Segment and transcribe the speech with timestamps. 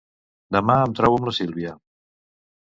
[0.55, 1.75] Demà em trobo amb la Sílvia.